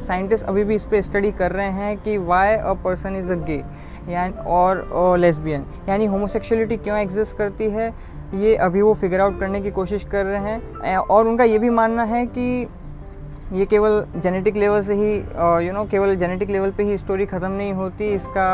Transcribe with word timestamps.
Scientist 0.00 0.44
अभी 0.44 0.64
भी 0.64 0.74
इस 0.74 0.84
पर 0.86 1.00
स्टडी 1.02 1.30
कर 1.32 1.52
रहे 1.52 1.70
हैं 1.72 1.96
कि 1.98 2.16
why 2.18 2.54
a 2.54 2.72
person 2.84 3.16
is 3.16 3.32
a 3.32 3.36
gay 3.46 3.62
और 4.48 5.18
लेस्बियन 5.18 5.64
यानी 5.88 6.06
होमोसेक्सुअलिटी 6.06 6.76
क्यों 6.76 6.98
एग्जिस्ट 6.98 7.36
करती 7.36 7.70
है, 7.70 7.92
ये 8.34 8.54
अभी 8.56 8.82
वो 8.82 8.94
फिगर 8.94 9.20
आउट 9.20 9.38
करने 9.40 9.60
की 9.60 9.70
कोशिश 9.70 10.04
कर 10.04 10.24
रहे 10.24 10.40
हैं। 10.42 10.96
और 10.96 11.26
उनका 11.26 11.44
ये 11.44 11.58
भी 11.58 11.70
मानना 11.70 12.04
है 12.04 12.24
कि 12.26 12.66
ये 13.52 13.64
केवल 13.66 14.04
जेनेटिक 14.16 14.56
लेवल 14.56 14.80
से 14.82 14.94
ही 14.94 15.14
यू 15.66 15.72
नो 15.72 15.84
केवल 15.90 16.14
जेनेटिक 16.16 16.50
लेवल 16.50 16.70
पे 16.70 16.82
ही 16.82 16.98
स्टोरी 16.98 17.26
ख़त्म 17.26 17.50
नहीं 17.52 17.72
होती। 17.72 18.08
इसका 18.14 18.46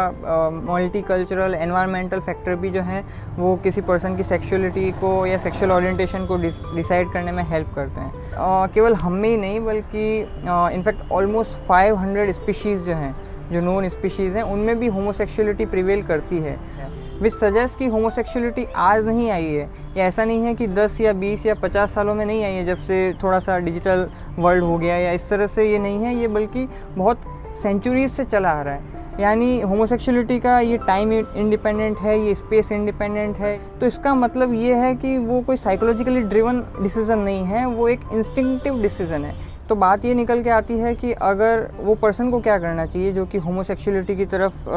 मल्टी 0.66 1.02
कल्चरल 1.02 1.54
एनवायरमेंटल 1.54 2.20
फैक्टर 2.20 2.54
भी 2.56 2.70
जो 2.70 2.82
हैं 2.82 3.04
वो 3.36 3.54
किसी 3.64 3.80
पर्सन 3.90 4.16
की 4.16 4.22
सेक्सुअलिटी 4.22 4.90
को 5.00 5.10
या 5.26 5.38
सेक्सुअल 5.38 5.72
ओरिएंटेशन 5.72 6.26
को 6.26 6.36
डिसाइड 6.36 7.12
करने 7.12 7.32
में 7.32 7.42
हेल्प 7.44 7.74
करते 7.74 8.00
हैं। 8.00 8.12
uh, 8.12 8.74
केवल 8.74 8.94
हम 8.94 9.12
में 9.12 9.28
ही 9.28 9.36
नहीं 9.36 9.60
बल्कि 9.60 10.08
इनफैक्ट 10.74 11.12
ऑलमोस्ट 11.12 11.66
500 11.68 12.32
स्पीशीज़ 12.32 12.84
जो 12.84 12.94
हैं 12.94 13.14
जो 13.52 13.60
नॉन 13.60 13.88
स्पीशीज़ 13.88 14.36
हैं 14.36 14.42
उनमें 14.44 14.78
भी 14.78 14.86
होमोसेक्सुअलिटी 14.88 15.66
प्रिवेल 15.66 16.02
करती 16.02 16.38
है। 16.38 16.58
विच 17.20 17.32
सजेस्ट 17.32 17.78
कि 17.78 17.86
होमोसेक्सुअलिटी 17.86 18.64
आज 18.76 19.06
नहीं 19.06 19.30
आई 19.30 19.44
है। 19.44 19.68
या 19.96 20.04
ऐसा 20.04 20.24
नहीं 20.24 20.42
है 20.42 20.54
कि 20.54 20.66
10 20.66 21.00
या 21.00 21.12
20 21.12 21.46
या 21.46 21.54
50 21.54 21.94
सालों 21.94 22.14
में 22.14 22.24
नहीं 22.26 22.44
आई 22.44 22.52
है, 22.52 22.64
जब 22.66 22.76
से 22.76 23.12
थोड़ा 23.22 23.38
सा 23.38 23.58
डिजिटल 23.58 24.06
वर्ल्ड 24.38 24.64
हो 24.64 24.76
गया 24.78 24.96
या 24.96 25.12
इस 25.12 25.28
तरह 25.28 25.46
से 25.46 25.70
ये 25.72 25.78
नहीं 25.78 26.04
है, 26.04 26.14
ये 26.16 26.28
बल्कि 26.28 26.68
बहुत 26.96 27.20
सेंचुरीज 27.62 28.10
से 28.10 28.24
चला 28.24 28.50
आ 28.50 28.62
रहा 28.62 28.74
है। 28.74 28.94
यानी 29.20 29.60
होमोसेक्सुअलिटी 29.60 30.38
का 30.38 30.58
ये 30.60 30.76
टाइम 30.76 31.12
इंडिपेंडेंट 31.12 31.98
है, 31.98 32.18
ये 32.20 32.34
स्पेस 32.34 32.72
इंडिपेंडेंट 32.72 33.36
है। 33.36 33.58
तो 33.80 33.86
इसका 33.86 34.14
मतलब 34.14 34.54
ये 34.54 34.74
है 34.74 34.94
कि 34.94 35.16
वो 35.18 35.40
कोई 35.40 35.56
साइकोलॉजिकली 35.56 36.20
ड्रिवन 36.20 36.60
डिसीज़न 36.82 37.18
नहीं 37.18 37.44
है, 37.44 37.66
वो 37.66 37.88
एक 37.88 38.00
इंस्टिंक्टिव 38.12 38.82
डिसीज़न 38.82 39.24
है। 39.24 39.55
तो 39.68 39.74
बात 39.74 40.04
ये 40.04 40.14
निकल 40.14 40.42
के 40.42 40.50
आती 40.50 40.78
है 40.78 40.94
कि 40.94 41.12
अगर 41.12 41.66
वो 41.76 41.94
पर्सन 41.94 42.30
को 42.30 42.40
क्या 42.40 42.58
करना 42.58 42.84
चाहिए 42.86 43.12
जो 43.12 43.24
कि 43.26 43.38
होमोसेक्सुअलिटी 43.38 44.16
की 44.16 44.24
तरफ़ 44.26 44.68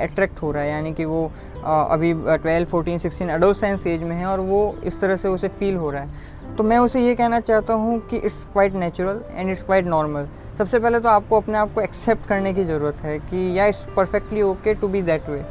अट्रैक्ट 0.00 0.42
हो 0.42 0.50
रहा 0.52 0.62
है 0.62 0.70
यानी 0.70 0.92
कि 0.92 1.04
वो 1.04 1.30
आ, 1.64 1.82
अभी 1.82 2.12
twelve 2.14 2.66
fourteen 2.68 2.98
sixteen 2.98 3.30
adolescence 3.30 3.86
age 3.86 4.02
में 4.02 4.16
है 4.16 4.26
और 4.26 4.40
वो 4.40 4.60
इस 4.84 5.00
तरह 5.00 5.16
से 5.16 5.28
उसे 5.28 5.48
फील 5.48 5.76
हो 5.76 5.90
रहा 5.90 6.02
है। 6.02 6.56
तो 6.56 6.62
मैं 6.62 6.78
उसे 6.78 7.00
ये 7.00 7.14
कहना 7.14 7.40
चाहता 7.40 7.74
हूँ 7.74 7.98
कि 8.08 8.16
it's 8.16 8.44
quite 8.52 8.74
natural 8.74 9.20
and 9.34 9.50
it's 9.50 9.62
quite 9.62 9.86
normal 9.86 10.26
सबसे 10.58 10.78
पहले 10.78 11.00
तो 11.00 11.08
आपको 11.08 11.36
अपने 11.36 11.58
आप 11.58 11.72
को 11.74 11.80
एक्सेप्ट 11.80 12.26
करने 12.28 12.52
की 12.54 12.64
ज़रूरत 12.64 12.96
है 13.02 13.18
कि 13.20 13.58
या 13.58 13.66
it's 13.66 13.86
perfectly 13.96 14.42
okay 14.42 14.74
to 14.74 14.88
be 14.88 15.02
that 15.02 15.28
way 15.28 15.42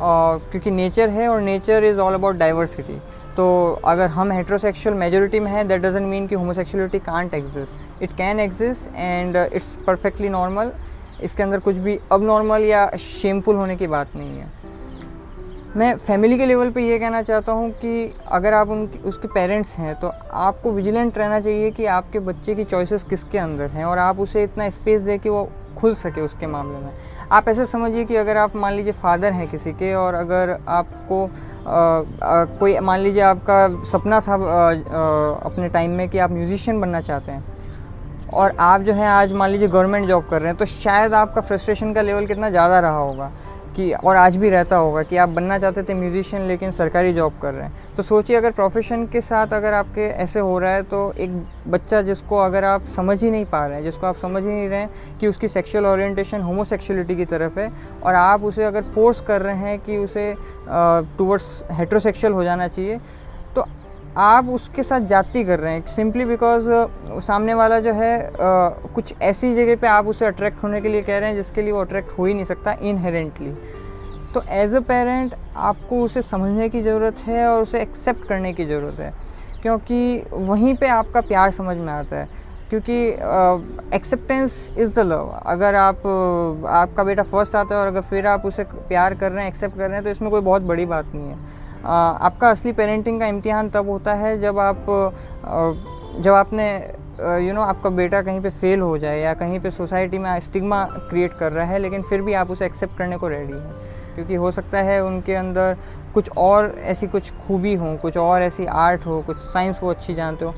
क्योंकि 0.00 0.70
नेचर 0.70 1.08
है 1.08 1.28
और 1.28 1.40
nature 1.40 1.84
is 1.84 2.00
all 2.00 2.14
about 2.14 2.36
diversity 2.36 2.98
तो 3.40 3.80
अगर 3.84 4.06
हम 4.06 4.32
हेट्रोसेक्सुअल 4.32 4.94
मेजोरिटी 4.94 5.38
में 5.40 5.50
हैं 5.52 5.66
दैट 5.68 5.80
डजेंट 5.82 6.06
मीन 6.06 6.26
कि 6.26 6.34
homosexuality 6.34 6.98
can't 6.98 7.34
exist 7.34 8.02
it 8.02 8.10
can 8.10 8.40
exist 8.40 8.90
and 8.94 9.36
it's 9.36 9.76
perfectly 9.86 10.28
normal 10.28 10.72
इसके 11.22 11.42
अंदर 11.42 11.58
कुछ 11.58 11.76
भी 11.76 11.98
अब 12.12 12.22
नॉर्मल 12.22 12.62
या 12.62 12.86
शेमफुल 12.98 13.56
होने 13.56 13.76
की 13.76 13.86
बात 13.86 14.16
नहीं 14.16 14.36
है. 14.38 14.46
मैं 15.76 15.94
फैमिली 15.96 16.38
के 16.38 16.46
लेवल 16.46 16.70
पे 16.70 16.86
ये 16.88 16.98
कहना 16.98 17.22
चाहता 17.22 17.52
हूँ 17.52 17.70
कि 17.70 18.14
अगर 18.28 18.54
आप 18.54 18.68
उनके, 18.68 18.98
उसके 18.98 19.28
पेरेंट्स 19.28 19.76
हैं 19.78 19.94
तो 20.00 20.12
आपको 20.32 20.72
विजिलेंट 20.72 21.18
रहना 21.18 21.40
चाहिए 21.40 21.70
कि 21.70 21.86
आपके 21.94 22.18
बच्चे 22.18 22.54
की 22.54 22.64
चॉइसेस 22.64 23.04
किसके 23.04 23.38
अंदर 23.38 23.70
हैं 23.70 23.84
और 23.84 23.98
आप 23.98 24.20
उसे 24.20 24.42
इतना 24.42 24.68
स्पेस 24.70 25.02
दें 25.02 25.18
कि 25.18 25.28
वो 25.28 25.48
खुल 25.74 25.94
सके 25.94 26.20
उसके 26.20 26.46
मामले 26.46 26.78
में। 26.78 26.92
आप 27.32 27.48
ऐसे 27.48 27.66
समझिए 27.66 28.04
कि 28.04 28.16
अगर 28.16 28.36
आप 28.36 28.56
मान 28.56 28.72
लीजिए 28.72 28.92
फादर 28.94 29.32
हैं 29.32 29.48
किसी 29.48 29.72
के 29.72 29.94
और 29.94 30.14
अगर 30.14 30.56
आपको 30.68 31.24
आ, 31.24 31.70
आ, 31.70 32.44
कोई 32.44 32.78
मान 32.80 33.00
लीजिए 33.00 33.22
आपका 33.22 33.84
सपना 33.84 34.20
था 34.20 34.34
आ, 34.34 34.36
अपने 35.46 35.68
टाइम 35.68 35.90
में 35.90 36.08
कि 36.08 36.18
आप 36.18 36.30
म्यूज़िशियन 36.30 36.80
बनना 36.80 37.00
चाहते 37.00 37.32
हैं 37.32 37.44
और 38.32 38.56
आप 38.60 38.80
जो 38.80 38.92
है 38.92 39.06
आज 39.08 39.32
मान 39.32 39.50
लीजिए 39.50 39.68
गवर्नमेंट 39.68 40.08
जॉब 40.08 40.26
कर 40.30 40.40
रहे 40.40 40.48
हैं 40.48 40.56
तो 40.56 40.64
शायद 40.64 41.14
आपका 41.14 41.40
फ्रस्ट्रेशन 41.40 41.92
का 41.94 42.02
लेवल 42.02 42.26
कितना 42.26 42.50
ज़्यादा 42.50 42.80
रहा 42.80 42.98
होगा। 42.98 43.30
कि, 43.76 43.92
और 43.92 44.16
आज 44.16 44.36
भी 44.36 44.50
रहता 44.50 44.76
होगा 44.76 45.02
कि 45.02 45.16
आप 45.16 45.28
बनना 45.28 45.58
चाहते 45.58 45.82
थे 45.82 45.94
म्यूजिशियन 45.94 46.42
लेकिन 46.42 46.70
सरकारी 46.70 47.12
जॉब 47.12 47.32
कर 47.42 47.54
रहे 47.54 47.64
हैं। 47.64 47.94
तो 47.96 48.02
सोचिए, 48.02 48.36
अगर 48.36 48.50
प्रोफेशन 48.50 49.06
के 49.06 49.20
साथ 49.20 49.52
अगर 49.52 49.74
आपके 49.74 50.08
ऐसे 50.22 50.40
हो 50.40 50.58
रहा 50.58 50.72
है 50.72 50.82
तो 50.82 51.12
एक 51.18 51.30
बच्चा 51.68 52.02
जिसको 52.02 52.38
अगर 52.38 52.64
आप 52.64 52.86
समझ 52.96 53.22
ही 53.24 53.30
नहीं 53.30 53.44
पा 53.44 53.66
रहे 53.66 53.76
हैं, 53.76 53.84
जिसको 53.84 54.06
आप 54.06 54.16
समझ 54.16 54.42
ही 54.42 54.48
नहीं 54.48 54.68
रहे 54.68 54.80
हैं 54.80 55.18
कि 55.20 55.26
उसकी 55.26 55.48
सेक्सुअल 55.48 55.86
ओरिएंटेशन 55.86 56.40
होमोसेक्सुअलिटी 56.40 57.16
की 57.16 57.24
तरफ़ 57.24 57.58
है 57.58 57.70
और 58.02 58.14
आप 58.14 58.44
उसे 58.44 58.64
अगर 58.64 58.82
फोर्स 58.94 59.20
कर 59.20 59.42
रहे 59.42 59.56
हैं 59.58 59.78
कि 59.78 59.96
उसे 59.96 60.34
टूवर्ड्स 60.68 61.64
हेट्रोसेक्सुअल 61.70 62.32
हो 62.32 62.44
जाना 62.44 62.68
चाहिए 62.68 62.98
तो 63.54 63.64
आप 64.16 64.48
उसके 64.48 64.82
साथ 64.82 65.00
जाति 65.00 65.44
कर 65.44 65.58
रहे 65.58 65.74
हैं 65.74 65.86
सिंपली 65.86 66.24
बिकॉज़ 66.24 66.68
सामने 67.22 67.54
वाला 67.54 67.78
जो 67.78 67.92
है 67.92 68.30
uh, 68.30 68.92
कुछ 68.94 69.14
ऐसी 69.22 69.54
जगह 69.54 69.76
पे 69.76 69.86
आप 69.86 70.06
उसे 70.06 70.26
अट्रैक्ट 70.26 70.62
होने 70.62 70.80
के 70.80 70.88
लिए 70.88 71.02
कह 71.02 71.18
रहे 71.18 71.28
हैं 71.28 71.36
जिसके 71.36 71.62
लिए 71.62 71.72
वो 71.72 71.80
अट्रैक्ट 71.80 72.18
हो 72.18 72.24
ही 72.24 72.34
नहीं 72.34 72.44
सकता 72.44 72.72
इनहेरेंटली 72.72 73.54
तो 74.34 74.42
एज 74.50 74.74
अ 74.74 74.80
पेरेंट 74.80 75.34
आपको 75.56 76.02
उसे 76.02 76.22
समझने 76.22 76.68
की 76.68 76.82
ज़रूरत 76.82 77.18
है 77.26 77.46
और 77.46 77.62
उसे 77.62 77.80
एक्सेप्ट 77.82 78.26
करने 78.28 78.52
की 78.52 78.64
ज़रूरत 78.64 79.00
है 79.00 79.12
क्योंकि 79.62 80.24
वहीं 80.32 80.74
पे 80.74 80.88
आपका 80.88 81.20
प्यार 81.20 81.50
समझ 81.50 81.76
में 81.76 81.92
आता 81.92 82.16
है. 82.16 82.28
क्योंकि 82.70 82.98
एक्सेप्टेंस 83.96 84.52
इज़ 84.78 84.94
द 84.94 84.98
लव 84.98 85.28
अगर 85.46 85.74
आप 85.74 86.06
आपका 86.66 87.04
बेटा 87.04 87.22
फ़र्स्ट 87.22 87.56
आता 87.56 87.74
है 87.74 87.80
और 87.80 87.86
अगर 87.86 88.00
फिर 88.00 88.26
आप 88.26 88.46
उसे 88.46 88.64
प्यार 88.64 89.14
कर 89.14 89.32
रहे 89.32 89.42
हैं 89.42 89.50
एक्सेप्ट 89.50 89.76
कर 89.76 89.86
रहे 89.86 89.94
हैं 89.94 90.04
तो 90.04 90.10
इसमें 90.10 90.30
कोई 90.30 90.40
बहुत 90.40 90.62
बड़ी 90.62 90.86
बात 90.86 91.14
नहीं 91.14 91.28
है. 91.28 91.36
आपका 91.84 92.50
असली 92.50 92.72
पेरेंटिंग 92.72 93.20
का 93.20 93.26
इम्तिहान 93.26 93.70
तब 93.70 93.88
होता 93.90 94.14
है 94.14 94.38
जब 94.38 94.58
आप 94.58 94.86
जब 96.18 96.32
आपने 96.32 96.72
यू 97.46 97.52
नो 97.52 97.62
आपका 97.62 97.90
बेटा 97.90 98.20
कहीं 98.22 98.40
पे 98.40 98.50
फेल 98.50 98.80
हो 98.80 98.96
जाए 98.98 99.20
या 99.20 99.32
कहीं 99.34 99.60
पे 99.60 99.70
सोसाइटी 99.70 100.18
में 100.18 100.40
स्टिग्मा 100.40 100.84
क्रिएट 100.84 101.32
कर 101.32 101.52
रहा 101.52 101.64
है, 101.66 101.78
लेकिन 101.78 102.02
फिर 102.02 102.22
भी 102.22 102.32
आप 102.32 102.50
उसे 102.50 102.66
एक्सेप्ट 102.66 102.98
करने 102.98 103.16
को 103.16 103.28
रेडी 103.28 103.52
हैं। 103.52 103.74
क्योंकि 104.14 104.34
हो 104.34 104.50
सकता 104.50 104.78
है 104.78 105.02
उनके 105.04 105.34
अंदर 105.34 105.76
कुछ 106.14 106.30
और 106.30 106.74
ऐसी 106.78 107.06
कुछ 107.06 107.32
खूबी 107.46 107.74
हो, 107.74 107.96
कुछ 107.96 108.16
और 108.16 108.42
ऐसी 108.42 108.66
आर्ट 108.66 109.06
हो, 109.06 109.20
कुछ 109.22 109.36
साइंस 109.36 109.80
वो 109.82 109.90
अच्छी 109.90 110.14
जानते 110.14 110.44
हो, 110.44 110.54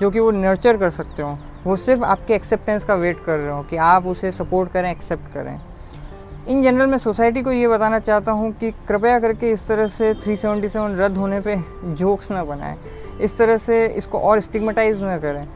जो 0.00 0.10
कि 0.10 0.20
वो 0.20 0.30
नर्चर 0.30 0.76
कर 0.76 0.90
सकते 0.90 1.22
हो। 1.22 1.36
वो 1.64 1.76
सिर्फ़ 1.76 2.02
आपके 2.04 2.34
एक्सेप्टेंस 2.34 2.84
का 2.84 2.94
वेट 2.94 3.24
कर 3.24 3.38
रहे 3.38 3.52
हो 3.52 3.62
कि 3.62 3.76
आप 3.76 4.06
उसे 4.06 4.30
सपोर्ट 4.32 4.72
करें 4.72 4.90
एक्सेप्ट 4.90 5.32
करें। 5.34 5.60
इन 6.48 6.62
जनरल 6.62 6.86
मैं 6.86 6.98
सोसाइटी 6.98 7.42
को 7.42 7.52
ये 7.52 7.68
बताना 7.68 7.98
चाहता 7.98 8.32
हूँ 8.32 8.52
कि 8.52 8.70
कृपया 8.88 9.18
करके 9.20 9.50
इस 9.50 9.66
तरह 9.68 9.86
से 9.86 10.12
377 10.16 10.94
रद्द 10.98 11.16
होने 11.16 11.40
पे 11.40 11.56
जोक्स 11.94 12.30
ना 12.30 12.44
बनाएँ। 12.44 12.76
इस 13.20 13.36
तरह 13.38 13.56
से 13.58 13.86
इसको 13.96 14.18
और 14.20 14.40
स्टिग्मेटाइज 14.40 15.02
ना 15.02 15.16
करें। 15.18 15.46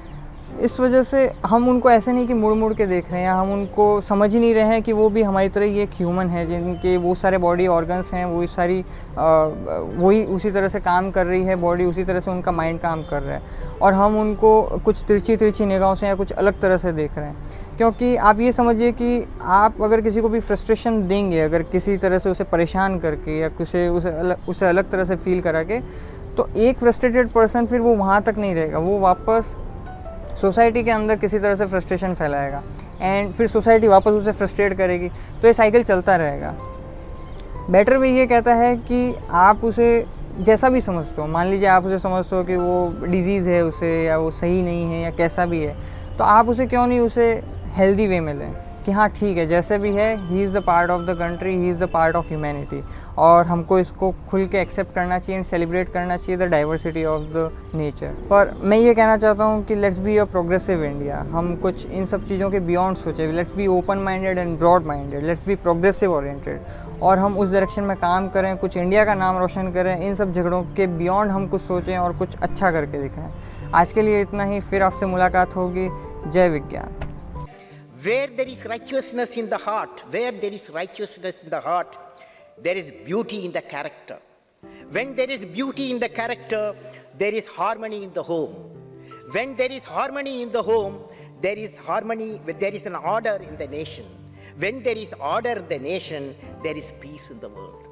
इस 0.60 0.78
वजह 0.80 1.02
से 1.02 1.20
हम 1.46 1.68
उनको 1.68 1.90
ऐसे 1.90 2.12
नहीं 2.12 2.26
कि 2.26 2.34
मुड़ 2.34 2.52
मुड़ 2.54 2.72
के 2.74 2.86
देख 2.86 3.10
रहे 3.12 3.20
हैं 3.22 3.30
हम 3.30 3.52
उनको 3.52 4.00
समझ 4.00 4.32
ही 4.32 4.40
नहीं 4.40 4.54
रहे 4.54 4.64
हैं 4.64 4.82
कि 4.82 4.92
वो 4.92 5.08
भी 5.10 5.22
हमारी 5.22 5.48
तरह 5.48 5.64
ही 5.64 5.78
एक 5.80 5.90
ह्यूमन 5.96 6.28
है, 6.28 6.46
जिनके 6.46 6.96
वो 6.96 7.14
सारे 7.14 7.38
बॉडी 7.38 7.66
ऑर्गन्स 7.66 8.12
हैं, 8.14 8.24
वो 8.24 8.46
सारी 8.46 8.84
वही 9.18 10.24
उसी 10.26 10.50
तरह 10.50 10.68
से 10.68 10.80
काम 10.80 11.10
कर 11.10 11.26
रही 11.26 11.42
है 11.44 11.56
बॉडी 11.56 11.84
उसी 11.84 12.04
तरह 12.04 12.20
से 12.20 12.30
उनका 12.30 12.52
माइंड 12.52 12.80
काम 12.80 13.02
कर 13.02 13.22
रहा 13.22 13.34
है। 13.34 13.78
और 13.82 13.94
हम 13.94 14.18
उनको 14.20 14.60
कुछ 14.84 15.02
तिरछी 15.08 15.36
तिरछी 15.36 15.66
निगाहों 15.66 15.94
से 15.94 16.06
या 16.06 16.14
कुछ 16.14 16.32
अलग 16.32 16.60
तरह 16.60 16.76
से 16.76 16.92
देख 16.92 17.16
रहे 17.18 17.26
हैं। 17.26 17.76
क्योंकि 17.76 18.14
आप 18.18 18.40
ये 18.40 18.52
समझिए 18.52 18.92
कि 18.92 19.24
आप 19.42 19.82
अगर 19.82 20.00
किसी 20.00 20.20
को 20.20 20.28
भी 20.28 20.40
फ्रस्ट्रेशन 20.40 21.06
देंगे, 21.08 21.40
अगर 21.40 21.62
किसी 21.62 21.96
तरह 21.96 22.18
से 22.18 22.30
उसे 22.30 22.44
परेशान 22.44 22.98
करके 22.98 23.38
या 23.38 23.48
किसी 23.50 23.86
उसे 23.88 24.10
अलग 24.10 24.48
उसे 24.48 24.66
अलग 24.66 24.90
तरह 24.90 25.04
से 25.04 25.16
फील 25.16 25.40
करा 25.40 25.62
के 25.62 25.80
तो 26.36 26.48
एक 26.58 26.78
फ्रस्ट्रेटेड 26.78 27.28
पर्सन 27.28 27.66
फिर 27.66 27.80
वो 27.80 27.94
वहाँ 27.96 28.20
तक 28.22 28.34
नहीं 28.38 28.54
रहेगा। 28.54 28.78
वो 28.78 28.98
वापस 28.98 29.54
सोसाइटी 30.40 30.82
के 30.82 30.90
अंदर 30.90 31.16
किसी 31.16 31.38
तरह 31.38 31.54
से 31.54 31.66
फ्रस्ट्रेशन 31.66 32.14
फैलाएगा। 32.14 32.62
एंड 33.00 33.32
फिर 33.32 33.46
सोसाइटी 33.46 33.88
वापस 33.88 34.10
उसे 34.10 34.32
फ्रस्ट्रेट 34.32 34.76
करेगी। 34.78 35.08
तो 35.08 35.46
ये 35.46 35.52
साइकिल 35.52 35.82
चलता 35.82 36.16
रहेगा। 36.16 36.54
बेटर 37.70 37.96
वे 37.96 38.10
ये 38.10 38.26
कहता 38.26 38.54
है 38.54 38.76
कि 38.78 39.14
आप 39.30 39.64
उसे 39.64 40.06
जैसा 40.38 40.68
भी 40.68 40.80
समझते 40.80 41.20
हो, 41.22 41.26
मान 41.28 41.46
लीजिए 41.46 41.68
आप 41.68 41.84
उसे 41.84 41.98
समझते 41.98 42.36
हो 42.36 42.42
कि 42.44 42.56
वो 42.56 43.06
डिज़ीज़ 43.06 43.48
है 43.50 43.62
उसे 43.64 43.92
या 44.04 44.16
वो 44.18 44.30
सही 44.30 44.62
नहीं 44.62 44.84
है 44.92 45.02
या 45.02 45.10
कैसा 45.10 45.46
भी 45.46 45.62
है 45.64 45.76
तो 46.18 46.24
आप 46.24 46.48
उसे 46.48 46.66
क्यों 46.66 46.86
नहीं 46.86 47.00
उसे 47.00 47.30
हेल्दी 47.74 48.06
वे 48.06 48.20
में 48.20 48.34
लें? 48.34 48.52
कि 48.90 48.94
हाँ 48.94 49.08
ठीक 49.08 49.36
है, 49.38 49.46
जैसे 49.46 49.76
भी 49.78 49.90
है 49.94 50.06
he 50.28 50.42
is 50.42 50.56
the 50.56 50.60
part 50.62 50.90
of 50.90 51.02
the 51.02 51.14
country 51.18 51.50
he 51.56 51.68
is 51.70 51.78
the 51.78 51.88
part 51.88 52.16
of 52.16 52.28
humanity 52.28 52.82
और 53.18 53.46
हमको 53.46 53.78
इसको 53.78 54.10
खुल 54.30 54.46
के 54.46 54.60
एक्सेप्ट 54.60 54.94
करना 54.94 55.18
चाहिए 55.18 55.36
एंड 55.36 55.44
सेलिब्रेट 55.46 55.92
करना 55.92 56.16
चाहिए 56.16 56.36
the 56.36 56.48
diversity 56.50 57.04
of 57.04 57.22
the 57.34 57.50
nature 57.74 58.14
पर 58.30 58.52
मैं 58.62 58.78
ये 58.78 58.94
कहना 58.94 59.16
चाहता 59.16 59.44
हूँ 59.44 59.62
कि 59.64 59.74
let's 59.74 59.98
be 59.98 60.16
a 60.16 60.24
progressive 60.24 60.82
India 60.84 61.18
हम 61.32 61.54
कुछ 61.56 61.86
इन 61.86 62.04
सब 62.04 62.26
चीज़ों 62.28 62.50
के 62.50 62.60
बियॉन्ड 62.60 62.96
सोचें। 62.98 63.32
Let's 63.32 63.54
be 63.56 63.66
open 63.66 63.98
minded 63.98 64.38
and 64.38 64.58
broad 64.58 64.86
minded 64.86 65.22
let's 65.22 65.46
be 65.46 65.54
progressive 65.56 66.12
oriented 66.12 66.98
और 67.02 67.18
हम 67.18 67.36
उस 67.38 67.52
डायरेक्शन 67.52 67.82
में 67.82 67.96
काम 67.96 68.28
करें, 68.28 68.56
कुछ 68.56 68.76
इंडिया 68.76 69.04
का 69.04 69.14
नाम 69.14 69.38
रोशन 69.38 69.70
करें, 69.72 69.96
इन 69.98 70.14
सब 70.14 70.32
झगड़ों 70.32 70.62
के 70.76 70.86
बियॉन्ड 70.98 71.32
हम 71.32 71.46
कुछ 71.48 71.62
सोचें 71.62 71.96
और 71.98 72.16
कुछ 72.18 72.36
अच्छा 72.38 72.70
करके 72.70 73.02
दिखाएँ। 73.02 73.32
आज 73.74 73.92
के 73.92 74.02
लिए 74.02 74.20
इतना 74.22 74.44
ही। 74.44 74.60
फिर 74.60 74.82
आपसे 74.82 75.06
मुलाकात 75.06 75.56
होगी। 75.56 75.88
जय 76.26 76.48
विज्ञान। 76.48 77.09
Where 78.02 78.28
there 78.28 78.48
is 78.48 78.64
righteousness 78.64 79.36
in 79.36 79.50
the 79.50 79.58
heart, 79.58 80.04
where 80.10 80.32
there 80.32 80.52
is 80.52 80.70
righteousness 80.70 81.42
in 81.42 81.50
the 81.50 81.60
heart, 81.60 81.98
there 82.62 82.76
is 82.76 82.92
beauty 83.04 83.44
in 83.44 83.52
the 83.52 83.62
character. 83.62 84.18
When 84.90 85.14
there 85.16 85.30
is 85.30 85.44
beauty 85.44 85.90
in 85.90 85.98
the 85.98 86.08
character, 86.08 86.74
there 87.18 87.34
is 87.34 87.46
harmony 87.46 88.04
in 88.04 88.12
the 88.12 88.22
home. 88.22 88.54
When 89.32 89.56
there 89.56 89.70
is 89.70 89.84
harmony 89.84 90.42
in 90.42 90.52
the 90.52 90.62
home, 90.62 91.00
there 91.42 91.56
is 91.56 91.76
harmony, 91.76 92.40
there 92.46 92.74
is 92.74 92.86
an 92.86 92.96
order 92.96 93.36
in 93.36 93.56
the 93.56 93.66
nation. 93.66 94.06
When 94.56 94.82
there 94.82 94.96
is 94.96 95.12
order 95.20 95.52
in 95.52 95.68
the 95.68 95.78
nation, 95.78 96.34
there 96.62 96.76
is 96.76 96.92
peace 97.00 97.30
in 97.30 97.40
the 97.40 97.48
world. 97.48 97.89